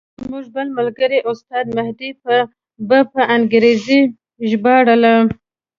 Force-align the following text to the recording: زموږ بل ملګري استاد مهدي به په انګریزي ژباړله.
زموږ 0.23 0.45
بل 0.55 0.67
ملګري 0.77 1.19
استاد 1.29 1.65
مهدي 1.77 2.09
به 2.87 2.99
په 3.11 3.21
انګریزي 3.35 4.01
ژباړله. 4.49 5.13